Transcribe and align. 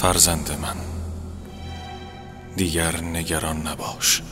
فرزند 0.00 0.58
من. 0.62 0.76
دیگر 2.56 3.00
نگران 3.00 3.66
نباش. 3.66 4.22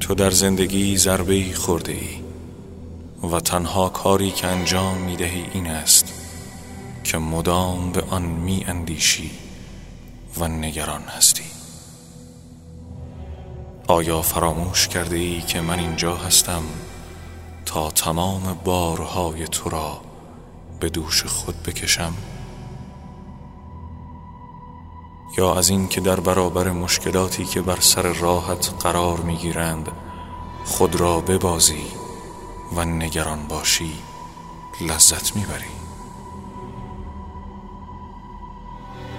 تو 0.00 0.14
در 0.14 0.30
زندگی 0.30 0.96
ضربه 0.96 1.54
خورده 1.54 1.92
ای 1.92 2.22
و 3.30 3.40
تنها 3.40 3.88
کاری 3.88 4.30
که 4.30 4.46
انجام 4.46 4.98
می 4.98 5.16
دهی 5.16 5.44
این 5.52 5.66
است 5.66 6.12
که 7.04 7.18
مدام 7.18 7.92
به 7.92 8.02
آن 8.10 8.22
می 8.22 8.64
اندیشی 8.68 9.30
و 10.38 10.48
نگران 10.48 11.02
هستی. 11.02 11.44
آیا 13.86 14.22
فراموش 14.22 14.88
کرده 14.88 15.16
ای 15.16 15.40
که 15.40 15.60
من 15.60 15.78
اینجا 15.78 16.16
هستم 16.16 16.62
تا 17.66 17.90
تمام 17.90 18.58
بارهای 18.64 19.48
تو 19.48 19.70
را 19.70 20.00
به 20.80 20.88
دوش 20.88 21.24
خود 21.24 21.62
بکشم؟ 21.62 22.14
یا 25.38 25.54
از 25.54 25.68
این 25.68 25.88
که 25.88 26.00
در 26.00 26.20
برابر 26.20 26.70
مشکلاتی 26.70 27.44
که 27.44 27.60
بر 27.60 27.80
سر 27.80 28.02
راحت 28.02 28.74
قرار 28.80 29.20
می‌گیرند 29.20 29.92
خود 30.64 30.96
را 31.00 31.20
ببازی 31.20 31.86
و 32.76 32.84
نگران 32.84 33.46
باشی 33.46 33.92
لذت 34.80 35.36
می‌بری. 35.36 35.76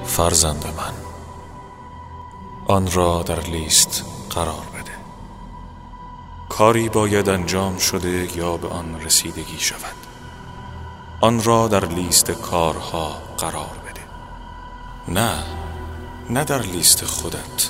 فرزند 0.06 0.74
من 0.78 0.94
آن 2.68 2.92
را 2.92 3.24
در 3.24 3.40
لیست 3.40 4.06
قرار 4.30 4.66
بده. 4.74 4.92
کاری 6.50 6.90
باید 6.90 7.30
انجام 7.30 7.78
شده 7.78 8.38
یا 8.38 8.58
به 8.58 8.68
آن 8.68 9.02
رسیدگی 9.02 9.60
شود. 9.60 9.96
آن 11.22 11.44
را 11.44 11.68
در 11.68 11.86
لیست 11.86 12.32
کارها 12.32 13.22
قرار 13.38 13.76
بده. 13.86 14.02
نه 15.08 15.57
نه 16.30 16.44
در 16.44 16.62
لیست 16.62 17.06
خودت 17.06 17.70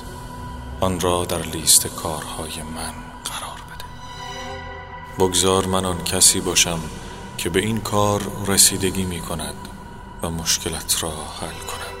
آن 0.80 1.00
را 1.00 1.24
در 1.24 1.42
لیست 1.42 1.86
کارهای 1.86 2.62
من 2.62 2.92
قرار 3.24 3.60
بده. 3.68 3.84
بگذار 5.18 5.66
من 5.66 5.84
آن 5.84 6.04
کسی 6.04 6.40
باشم 6.40 6.80
که 7.36 7.50
به 7.50 7.60
این 7.60 7.80
کار 7.80 8.22
رسیدگی 8.46 9.04
می 9.04 9.20
کند 9.20 9.54
و 10.22 10.30
مشکلت 10.30 11.02
را 11.02 11.10
حل 11.10 11.66
کنم 11.66 11.98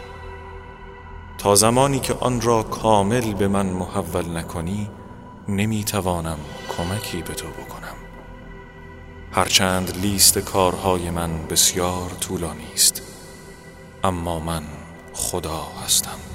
تا 1.38 1.54
زمانی 1.54 2.00
که 2.00 2.14
آن 2.14 2.40
را 2.40 2.62
کامل 2.62 3.34
به 3.34 3.48
من 3.48 3.66
محول 3.66 4.36
نکنی 4.36 4.90
نمی 5.48 5.84
توانم 5.84 6.38
کمکی 6.76 7.22
به 7.22 7.34
تو 7.34 7.46
بکنم. 7.46 7.96
هرچند 9.32 9.96
لیست 9.96 10.38
کارهای 10.38 11.10
من 11.10 11.46
بسیار 11.46 12.10
طولانی 12.20 12.72
است 12.74 13.02
اما 14.04 14.40
من 14.40 14.62
خدا 15.12 15.66
هستم. 15.84 16.27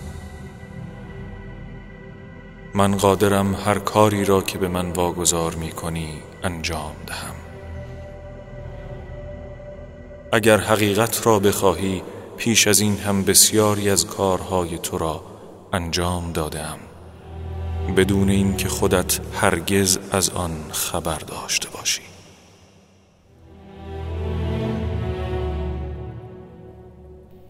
من 2.75 2.97
قادرم 2.97 3.55
هر 3.55 3.79
کاری 3.79 4.25
را 4.25 4.41
که 4.41 4.57
به 4.57 4.67
من 4.67 4.91
واگذار 4.91 5.55
می 5.55 5.71
کنی 5.71 6.21
انجام 6.43 6.95
دهم. 7.07 7.35
اگر 10.31 10.57
حقیقت 10.57 11.27
را 11.27 11.39
بخواهی 11.39 12.01
پیش 12.37 12.67
از 12.67 12.79
این 12.79 12.97
هم 12.97 13.23
بسیاری 13.23 13.89
از 13.89 14.07
کارهای 14.07 14.77
تو 14.77 14.97
را 14.97 15.23
انجام 15.73 16.31
دادم 16.31 16.77
بدون 17.97 18.29
اینکه 18.29 18.69
خودت 18.69 19.19
هرگز 19.33 19.99
از 20.11 20.29
آن 20.29 20.51
خبر 20.71 21.17
داشته 21.17 21.69
باشی. 21.69 22.01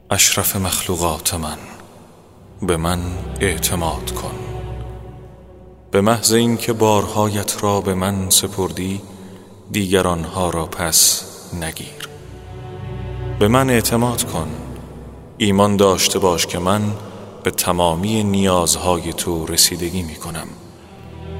اشرف 0.10 0.56
مخلوقات 0.56 1.34
من 1.34 1.58
به 2.62 2.78
من 2.78 3.00
اعتماد 3.40 4.12
کن. 4.12 4.43
به 5.94 6.02
محض 6.02 6.34
اینکه 6.34 6.74
بارهایت 6.74 7.64
را 7.64 7.82
به 7.82 7.94
من 7.94 8.30
سپردی 8.30 9.02
دیگر 9.72 10.08
آنها 10.08 10.50
را 10.50 10.66
پس 10.66 11.26
نگیر 11.62 12.10
به 13.40 13.48
من 13.48 13.70
اعتماد 13.70 14.24
کن 14.24 14.48
ایمان 15.38 15.78
داشته 15.78 16.20
باش 16.20 16.48
که 16.48 16.60
من 16.60 16.82
به 17.44 17.52
تمامی 17.52 18.24
نیازهای 18.24 19.14
تو 19.14 19.46
رسیدگی 19.46 20.04
می 20.04 20.16
کنم 20.16 20.48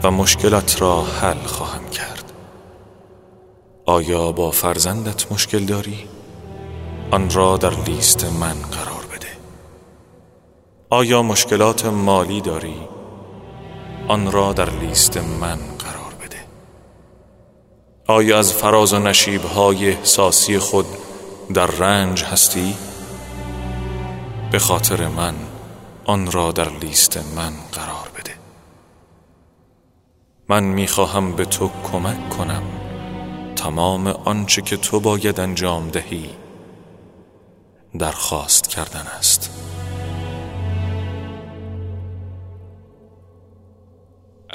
و 0.04 0.12
مشکلت 0.12 0.82
را 0.82 1.04
حل 1.04 1.44
خواهم 1.46 1.90
کرد 1.90 2.32
آیا 3.86 4.32
با 4.32 4.52
فرزندت 4.52 5.32
مشکل 5.32 5.66
داری؟ 5.66 6.08
آن 7.12 7.30
را 7.30 7.58
در 7.58 7.74
لیست 7.86 8.26
من 8.26 8.56
قرار 8.72 9.06
بده 9.16 9.28
آیا 10.90 11.24
مشکلات 11.24 11.86
مالی 11.86 12.42
داری؟ 12.42 12.78
آن 14.08 14.32
را 14.32 14.54
در 14.54 14.70
لیست 14.70 15.18
من 15.18 15.56
قرار 15.80 16.14
بده. 16.22 16.38
آیا 18.08 18.40
از 18.40 18.54
فراز 18.54 18.94
و 18.94 19.00
نشیبهای 19.00 19.90
احساسی 19.90 20.60
خود 20.60 20.86
در 21.54 21.66
رنج 21.66 22.24
هستی؟ 22.24 22.78
به 24.52 24.60
خاطر 24.60 25.08
من 25.08 25.34
آن 26.06 26.32
را 26.32 26.52
در 26.52 26.70
لیست 26.70 27.18
من 27.18 27.54
قرار 27.72 28.10
بده. 28.18 28.34
من 30.50 30.64
می‌خواهم 30.64 31.36
به 31.36 31.46
تو 31.46 31.70
کمک 31.92 32.30
کنم 32.30 32.64
تمام 33.56 34.08
آنچه 34.08 34.62
که 34.62 34.78
تو 34.78 35.00
باید 35.00 35.40
انجام 35.40 35.90
دهی. 35.90 36.30
درخواست 38.00 38.68
کردن 38.68 39.06
است. 39.20 39.50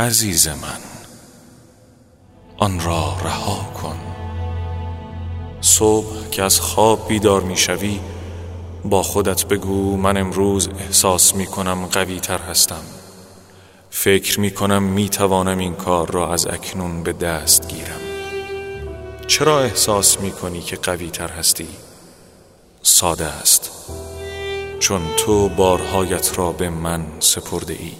عزیز 0.00 0.48
من 0.48 0.81
آن 2.59 2.81
را 2.81 3.16
رها 3.25 3.72
کن. 3.82 3.98
صبح 5.60 6.31
که 6.31 6.42
از 6.42 6.60
خواب 6.60 7.09
بیدار 7.09 7.41
می‌شوی 7.41 8.00
با 8.84 9.03
خودت 9.03 9.44
بگو 9.44 9.97
من 9.97 10.16
امروز 10.16 10.69
احساس 10.69 11.34
می 11.34 11.47
کنم 11.47 11.86
قوی 11.86 12.20
تر 12.20 12.38
هستم. 12.38 12.82
فکر 13.91 14.41
می 14.41 14.50
کنم 14.50 14.82
می 14.82 15.09
توانم 15.09 15.59
این 15.59 15.75
کار 15.75 16.10
را 16.10 16.32
از 16.32 16.47
اکنون 16.47 17.03
به 17.03 17.12
دست 17.12 17.69
گیرم. 17.69 18.00
چرا 19.26 19.60
احساس 19.60 20.20
می 20.20 20.32
کنی 20.32 20.60
که 20.60 20.76
قوی 20.76 21.10
تر 21.10 21.28
هستی؟ 21.28 21.69
ساده 22.82 23.26
است. 23.26 23.70
چون 24.80 25.00
تو 25.16 25.48
بارهایت 25.48 26.38
را 26.38 26.53
به 26.53 26.70
من 26.70 27.06
سپرده 27.20 27.72
ای 27.72 27.92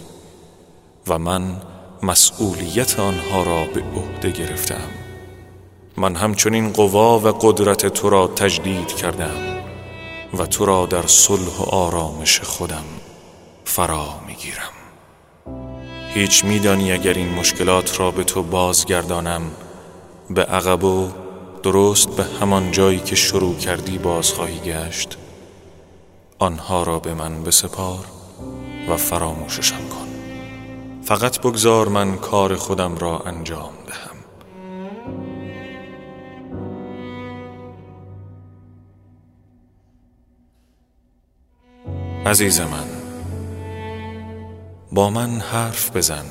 و 1.07 1.19
من 1.19 1.61
مسئولیت 2.03 2.99
آنها 2.99 3.43
را 3.43 3.65
به 3.65 3.83
عهده 3.95 4.31
گرفتم. 4.31 4.89
من 5.97 6.15
همچنین 6.15 6.69
قوا 6.69 7.19
و 7.19 7.27
قدرت 7.27 7.85
تو 7.85 8.09
را 8.09 8.27
تجدید 8.27 8.87
کردم 8.87 9.59
و 10.37 10.45
تو 10.45 10.65
را 10.65 10.85
در 10.85 11.07
صلح 11.07 11.57
و 11.59 11.63
آرامش 11.63 12.41
خودم 12.41 12.85
فرا 13.65 14.07
می‌گیرم. 14.27 14.71
هیچ 16.13 16.45
میدانی 16.45 16.91
اگر 16.91 17.13
این 17.13 17.29
مشکلات 17.29 17.99
را 17.99 18.11
به 18.11 18.23
تو 18.23 18.43
بازگردانم 18.43 19.41
به 20.29 20.43
عقب 20.43 20.83
و 20.83 21.09
درست 21.63 22.09
به 22.09 22.23
همان 22.41 22.71
جایی 22.71 22.99
که 22.99 23.15
شروع 23.15 23.55
کردی 23.55 23.97
باز 23.97 24.33
خواهی 24.33 24.59
گشت 24.59 25.17
آنها 26.39 26.83
را 26.83 26.99
به 26.99 27.13
من 27.13 27.43
بسپار 27.43 28.05
و 28.89 28.97
فراموششم 28.97 29.89
کن. 29.89 30.08
فقط 31.09 31.39
بگذار 31.39 31.87
من 31.87 32.17
کار 32.17 32.55
خودم 32.55 32.97
را 32.97 33.19
انجام 33.19 33.73
دهم. 33.87 34.17
عزیز 42.25 42.61
من 42.61 42.87
با 44.91 45.09
من 45.09 45.29
حرف 45.29 45.95
بزن. 45.95 46.25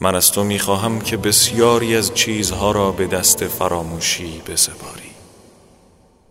من 0.00 0.14
از 0.14 0.32
تو 0.32 0.44
می‌خواهم 0.44 1.00
که 1.00 1.16
بسیاری 1.16 1.96
از 1.96 2.14
چیزها 2.14 2.72
را 2.72 2.90
به 2.92 3.06
دست 3.06 3.46
فراموشی 3.46 4.42
بسپاری. 4.48 5.12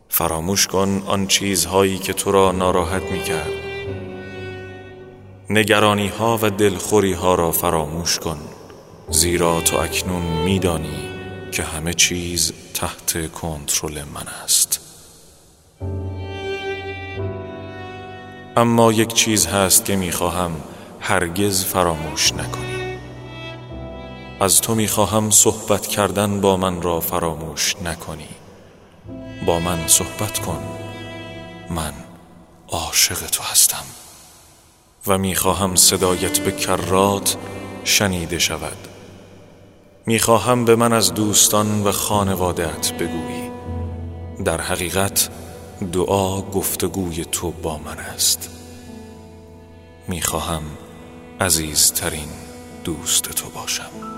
فراموش 0.10 0.68
کن 0.68 1.04
آن 1.06 1.27
چیزهایی 1.27 1.98
که 1.98 2.13
تو 2.13 2.31
را 2.31 2.51
ناراحت 2.51 3.04
می‌کرد. 3.04 3.70
نگرانی 5.50 6.08
ها 6.08 6.40
و 6.42 6.50
دلخوری 6.50 7.14
ها 7.14 7.36
را 7.36 7.52
فراموش 7.52 8.20
کن. 8.20 8.40
زیرا 9.10 9.62
تو 9.62 9.78
اکنون 9.78 10.22
میدانی 10.22 11.00
که 11.52 11.64
همه 11.64 11.94
چیز 11.94 12.54
تحت 12.74 13.32
کنترل 13.32 14.04
من 14.04 14.28
است. 14.44 14.80
اما 18.58 18.92
یک 18.92 19.14
چیز 19.14 19.48
هست 19.48 19.86
که 19.86 19.96
می‌خواهم 19.96 20.52
هرگز 21.00 21.66
فراموش 21.66 22.34
نکنی. 22.34 22.98
از 24.40 24.62
تو 24.62 24.76
می‌خواهم 24.76 25.30
صحبت 25.30 25.88
کردن 25.88 26.42
با 26.42 26.58
من 26.58 26.82
را 26.82 27.00
فراموش 27.00 27.76
نکنی. 27.86 28.30
با 29.46 29.60
من 29.60 29.88
صحبت 29.88 30.40
کن. 30.40 30.64
من 31.70 31.94
عاشق 32.70 33.28
تو 33.28 33.44
هستم. 33.44 33.84
و 35.07 35.18
می‌خواهم 35.18 35.75
صدایت 35.75 36.39
به 36.39 36.51
کرات 36.51 37.38
شنیده 37.83 38.39
شود. 38.39 38.88
می‌خواهم 40.06 40.65
به 40.65 40.75
من 40.75 40.94
از 40.94 41.13
دوستان 41.13 41.83
و 41.83 41.92
خانوادت 41.92 42.94
بگویی. 42.94 43.51
در 44.45 44.62
حقیقت 44.62 45.30
دعا 45.94 46.42
گفتگوی 46.42 47.25
تو 47.25 47.51
با 47.51 47.77
من 47.77 47.98
است. 47.98 48.50
می‌خواهم 50.07 50.63
عزیزترین 51.42 52.30
دوست 52.83 53.24
تو 53.24 53.50
باشم. 53.50 54.11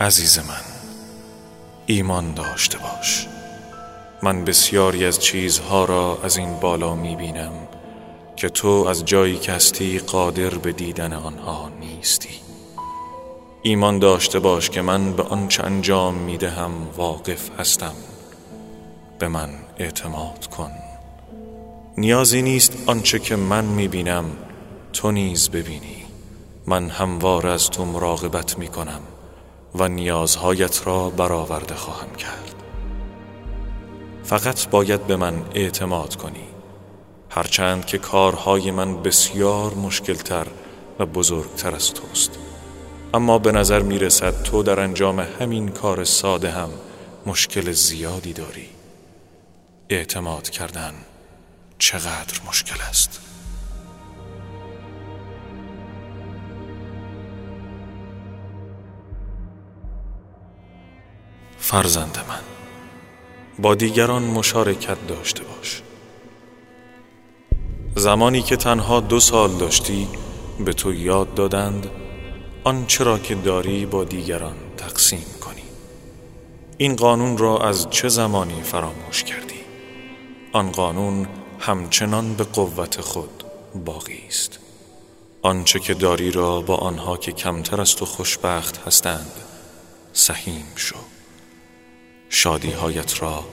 عزیز 0.00 0.38
من 0.38 0.64
ایمان 1.86 2.34
داشته 2.34 2.78
باش. 2.78 3.26
من 4.22 4.44
بسیاری 4.44 5.04
از 5.04 5.18
چیزها 5.18 5.84
را 5.84 6.18
از 6.24 6.36
این 6.36 6.60
بالا 6.60 6.94
می 6.94 7.16
بینم 7.16 7.52
که 8.36 8.48
تو 8.48 8.68
از 8.68 9.04
جایی 9.04 9.38
که 9.38 9.52
هستی 9.52 9.98
قادر 9.98 10.50
به 10.50 10.72
دیدن 10.72 11.12
آنها 11.12 11.70
نیستی. 11.80 12.28
ایمان 13.62 13.98
داشته 13.98 14.38
باش 14.38 14.70
که 14.70 14.82
من 14.82 15.12
به 15.12 15.22
آنچه 15.22 15.64
انجام 15.64 16.14
می 16.14 16.36
دهم 16.36 16.72
واقف 16.96 17.60
هستم. 17.60 17.94
به 19.18 19.28
من 19.28 19.50
اعتماد 19.78 20.46
کن. 20.46 20.70
نیازی 21.96 22.42
نیست 22.42 22.76
آنچه 22.86 23.18
که 23.18 23.36
من 23.36 23.64
می 23.64 23.88
بینم 23.88 24.24
تو 24.92 25.10
نیز 25.10 25.50
ببینی. 25.50 26.04
من 26.66 26.88
هموار 26.88 27.46
از 27.46 27.70
تو 27.70 27.84
مراقبت 27.84 28.58
می 28.58 28.68
کنم 28.68 29.00
و 29.74 29.88
نیازهایت 29.88 30.86
را 30.86 31.10
برآورده 31.10 31.74
خواهم 31.74 32.14
کرد. 32.14 32.54
فقط 34.24 34.68
باید 34.68 35.06
به 35.06 35.16
من 35.16 35.42
اعتماد 35.54 36.16
کنی 36.16 36.44
هرچند 37.30 37.84
که 37.84 37.98
کارهای 37.98 38.70
من 38.70 39.02
بسیار 39.02 39.74
مشکلتر 39.74 40.46
و 40.98 41.06
بزرگتر 41.06 41.74
از 41.74 41.94
توست. 41.94 42.38
اما 43.14 43.38
به 43.38 43.52
نظر 43.52 43.82
می 43.82 43.98
رسد 43.98 44.42
تو 44.42 44.62
در 44.62 44.80
انجام 44.80 45.20
همین 45.20 45.68
کار 45.68 46.04
ساده 46.04 46.50
هم 46.50 46.70
مشکل 47.26 47.72
زیادی 47.72 48.32
داری. 48.32 48.68
اعتماد 49.88 50.50
کردن 50.50 50.94
چقدر 51.78 52.40
مشکل 52.48 52.80
است؟ 52.88 53.29
فرزند 61.70 62.18
من. 62.28 62.40
با 63.58 63.74
دیگران 63.74 64.22
مشارکت 64.22 65.06
داشته 65.06 65.44
باش. 65.44 65.82
زمانی 67.96 68.42
که 68.42 68.56
تنها 68.56 69.00
دو 69.00 69.20
سال 69.20 69.50
داشتی 69.50 70.08
به 70.64 70.72
تو 70.72 70.94
یاد 70.94 71.34
دادند 71.34 71.90
آنچه 72.64 73.04
را 73.04 73.18
که 73.18 73.34
داری 73.34 73.86
با 73.86 74.04
دیگران 74.04 74.56
تقسیم 74.76 75.24
کنی. 75.40 75.62
این 76.76 76.96
قانون 76.96 77.38
را 77.38 77.58
از 77.58 77.90
چه 77.90 78.08
زمانی 78.08 78.62
فراموش 78.62 79.24
کردی؟ 79.24 79.60
آن 80.52 80.72
قانون 80.72 81.28
همچنان 81.58 82.34
به 82.34 82.44
قوت 82.44 83.00
خود 83.00 83.44
باقی 83.84 84.24
است. 84.28 84.58
آنچه 85.42 85.80
که 85.80 85.94
داری 85.94 86.30
را 86.30 86.60
با 86.60 86.76
آنها 86.76 87.16
که 87.16 87.32
کمتر 87.32 87.80
از 87.80 87.96
تو 87.96 88.04
خوشبخت 88.04 88.86
هستند 88.86 89.32
سهیم 90.12 90.64
شو. 90.76 90.96
شادیهایت 92.32 93.22
را 93.22 93.44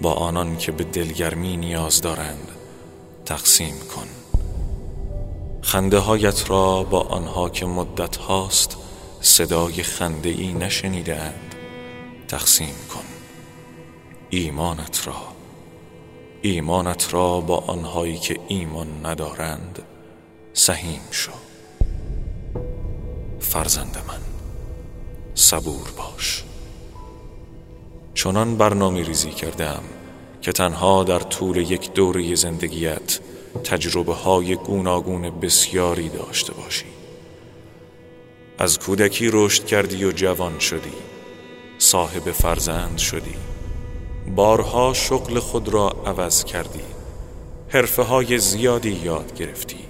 با 0.00 0.12
آنان 0.12 0.56
که 0.56 0.72
به 0.72 0.84
دلگرمی 0.84 1.56
نیاز 1.56 2.00
دارند 2.00 2.48
تقسیم 3.24 3.74
کن. 3.78 4.06
خنده 5.62 5.98
هایت 5.98 6.50
را 6.50 6.82
با 6.82 7.00
آنها 7.00 7.50
که 7.50 7.66
مدت 7.66 8.16
هاست 8.16 8.76
صدای 9.20 9.82
خنده 9.82 10.28
ای 10.28 10.52
نشنیده 10.52 11.16
اند 11.16 11.54
تقسیم 12.28 12.74
کن. 12.94 13.04
ایمانت 14.30 15.06
را 15.06 15.22
ایمانت 16.42 17.14
را 17.14 17.40
با 17.40 17.56
آنهایی 17.56 18.18
که 18.18 18.40
ایمان 18.48 19.06
ندارند 19.06 19.82
سهیم 20.52 21.00
شو. 21.10 21.32
فرزند 23.40 24.04
من 24.08 24.20
صبور 25.34 25.92
باش. 25.96 26.47
چنان 28.18 28.56
برنامه 28.56 29.02
ریزی 29.02 29.30
کردم 29.30 29.82
که 30.42 30.52
تنها 30.52 31.04
در 31.04 31.18
طول 31.18 31.56
یک 31.56 31.92
دوره 31.92 32.34
زندگیت 32.34 33.20
تجربه 33.64 34.14
های 34.14 34.54
گوناگون 34.54 35.40
بسیاری 35.40 36.08
داشته 36.08 36.54
باشی. 36.54 36.84
از 38.58 38.78
کودکی 38.78 39.30
رشد 39.32 39.64
کردی 39.64 40.04
و 40.04 40.12
جوان 40.12 40.58
شدی. 40.58 40.92
صاحب 41.78 42.32
فرزند 42.32 42.98
شدی. 42.98 43.34
بارها 44.36 44.92
شغل 44.92 45.38
خود 45.38 45.68
را 45.68 45.88
عوض 46.06 46.44
کردی. 46.44 46.84
حرفه 47.68 48.02
های 48.02 48.38
زیادی 48.38 48.92
یاد 48.92 49.34
گرفتی. 49.34 49.84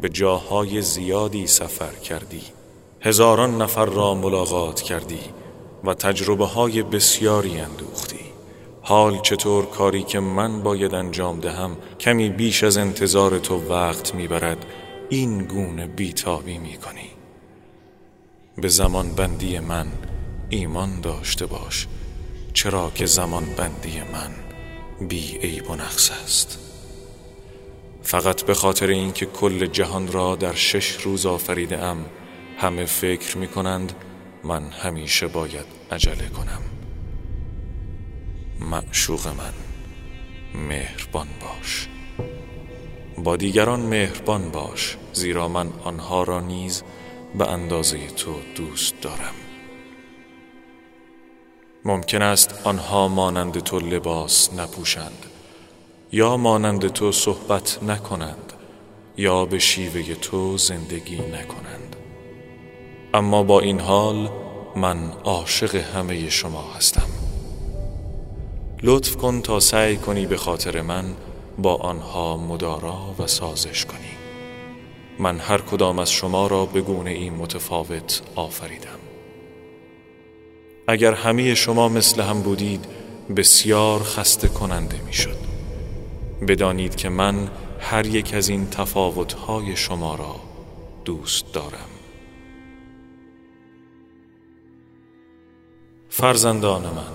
به 0.00 0.08
جاهای 0.08 0.82
زیادی 0.82 1.46
سفر 1.46 1.94
کردی. 1.94 2.42
هزاران 3.00 3.62
نفر 3.62 3.84
را 3.86 4.14
ملاقات 4.14 4.80
کردی. 4.82 5.41
و 5.84 5.94
تجربه 5.94 6.46
های 6.46 6.82
بسیاری 6.82 7.60
اندوختی. 7.60 8.20
حال 8.82 9.18
چطور 9.22 9.66
کاری 9.66 10.02
که 10.02 10.20
من 10.20 10.62
باید 10.62 10.94
انجام 10.94 11.40
دهم 11.40 11.76
کمی 12.00 12.28
بیش 12.28 12.64
از 12.64 12.76
انتظار 12.76 13.38
تو 13.38 13.68
وقت 13.68 14.14
می‌برد 14.14 14.66
این 15.08 15.44
گونه 15.44 15.86
بیتابی 15.86 16.58
می‌کنی. 16.58 17.10
به 18.56 18.68
زمان 18.68 19.14
بندی 19.14 19.58
من 19.58 19.86
ایمان 20.48 21.00
داشته 21.00 21.46
باش 21.46 21.86
چرا 22.54 22.92
که 22.94 23.06
زمان 23.06 23.44
بندی 23.56 24.00
من 24.12 24.30
بی 25.08 25.38
عیب 25.38 25.70
و 25.70 25.74
نقص 25.74 26.10
است. 26.24 26.58
فقط 28.02 28.42
به 28.42 28.54
خاطر 28.54 28.86
اینکه 28.86 29.26
کل 29.26 29.66
جهان 29.66 30.12
را 30.12 30.36
در 30.36 30.54
شش 30.54 30.92
روز 30.92 31.26
آفریده 31.26 31.78
ام 31.78 32.04
همه 32.58 32.84
فکر 32.84 33.38
می 33.38 33.48
کنند 33.48 33.92
من 34.44 34.62
همیشه 34.70 35.26
باید 35.26 35.66
عجله 35.90 36.28
کنم. 36.28 36.62
معشوق 38.60 39.28
من 39.28 39.52
مهربان 40.68 41.28
باش. 41.40 41.88
با 43.18 43.36
دیگران 43.36 43.80
مهربان 43.80 44.50
باش 44.50 44.96
زیرا 45.12 45.48
من 45.48 45.68
آنها 45.84 46.22
را 46.22 46.40
نیز 46.40 46.82
به 47.38 47.50
اندازه 47.50 48.06
تو 48.06 48.34
دوست 48.56 49.00
دارم. 49.00 49.34
ممکن 51.84 52.22
است 52.22 52.60
آنها 52.64 53.08
مانند 53.08 53.60
تو 53.60 53.78
لباس 53.78 54.52
نپوشند 54.54 55.26
یا 56.12 56.36
مانند 56.36 56.88
تو 56.88 57.12
صحبت 57.12 57.82
نکنند 57.82 58.52
یا 59.16 59.44
به 59.44 59.58
شیوه 59.58 60.14
تو 60.14 60.58
زندگی 60.58 61.16
نکنند. 61.16 61.96
اما 63.14 63.42
با 63.42 63.60
این 63.60 63.80
حال 63.80 64.30
من 64.76 65.12
عاشق 65.24 65.74
همه 65.74 66.30
شما 66.30 66.64
هستم. 66.76 67.08
لطف 68.82 69.16
کن 69.16 69.40
تا 69.40 69.60
سعی 69.60 69.96
کنی 69.96 70.26
به 70.26 70.36
خاطر 70.36 70.80
من 70.80 71.04
با 71.58 71.74
آنها 71.74 72.36
مدارا 72.36 73.14
و 73.18 73.26
سازش 73.26 73.84
کنی. 73.84 73.98
من 75.18 75.38
هر 75.38 75.58
کدام 75.58 75.98
از 75.98 76.12
شما 76.12 76.46
را 76.46 76.66
به 76.66 76.80
گونه 76.80 77.10
این 77.10 77.34
متفاوت 77.34 78.22
آفریدم. 78.34 78.98
اگر 80.88 81.14
همه 81.14 81.54
شما 81.54 81.88
مثل 81.88 82.22
هم 82.22 82.42
بودید 82.42 82.84
بسیار 83.36 84.02
خسته 84.02 84.48
کننده 84.48 85.00
می‌شد. 85.06 85.38
بدانید 86.48 86.96
که 86.96 87.08
من 87.08 87.50
هر 87.80 88.06
یک 88.06 88.34
از 88.34 88.48
این 88.48 88.66
تفاوتهای 88.70 89.76
شما 89.76 90.14
را 90.14 90.36
دوست 91.04 91.52
دارم. 91.52 92.01
فرزندان 96.14 96.82
من. 96.82 97.12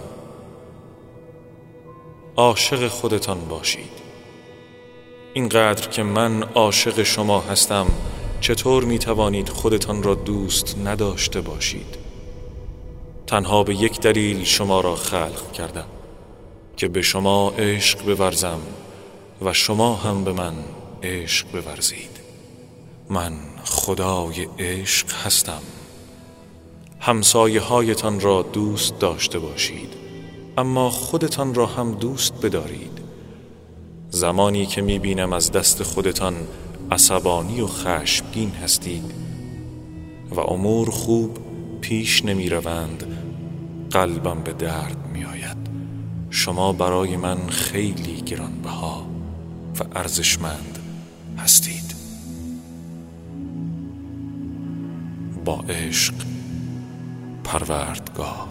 عاشق 2.35 2.87
خودتان 2.87 3.47
باشید. 3.47 3.91
اینقدر 5.33 5.87
که 5.87 6.03
من 6.03 6.43
عاشق 6.43 7.03
شما 7.03 7.39
هستم 7.39 7.87
چطور 8.41 8.83
می 8.83 8.99
توانید 8.99 9.49
خودتان 9.49 10.03
را 10.03 10.15
دوست 10.15 10.77
نداشته 10.85 11.41
باشید؟ 11.41 11.97
تنها 13.27 13.63
به 13.63 13.75
یک 13.75 13.99
دلیل 13.99 14.43
شما 14.43 14.81
را 14.81 14.95
خلق 14.95 15.51
کردم 15.51 15.87
که 16.77 16.87
به 16.87 17.01
شما 17.01 17.49
عشق 17.49 18.15
بورزم 18.15 18.59
و 19.41 19.53
شما 19.53 19.95
هم 19.95 20.23
به 20.23 20.33
من 20.33 20.53
عشق 21.03 21.47
بورزید. 21.47 22.19
من 23.09 23.33
خدای 23.65 24.47
عشق 24.59 25.13
هستم. 25.25 25.61
همسایه 26.99 27.61
هایتان 27.61 28.19
را 28.19 28.41
دوست 28.41 28.99
داشته 28.99 29.39
باشید. 29.39 29.93
اما 30.57 30.89
خودتان 30.89 31.53
را 31.53 31.65
هم 31.65 31.91
دوست 31.91 32.33
بدارید. 32.45 32.97
زمانی 34.09 34.65
که 34.65 34.81
می 34.81 34.99
بینم 34.99 35.33
از 35.33 35.51
دست 35.51 35.83
خودتان 35.83 36.35
عصبانی 36.91 37.61
و 37.61 37.67
خشمگین 37.67 38.51
هستید 38.51 39.11
و 40.31 40.39
امور 40.39 40.89
خوب 40.89 41.37
پیش 41.81 42.25
نمی 42.25 42.49
روند 42.49 43.03
قلبم 43.91 44.43
به 44.43 44.53
درد 44.53 44.97
می 45.13 45.25
آید 45.25 45.57
شما 46.29 46.73
برای 46.73 47.17
من 47.17 47.47
خیلی 47.47 48.21
گرانبها 48.21 49.05
و 49.79 49.83
ارزشمند 49.95 50.79
هستید. 51.37 51.95
با 55.45 55.63
عشق 55.69 56.13
پروردگار. 57.47 58.47